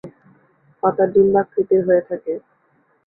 [0.83, 2.33] পাতা ডিম্বাকৃতির হয়ে থাকে।